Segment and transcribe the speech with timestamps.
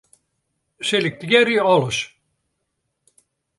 [0.89, 2.01] Selektearje alles.